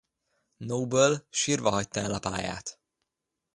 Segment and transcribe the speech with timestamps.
[0.57, 2.79] Noble sírva hagyta el a pályát.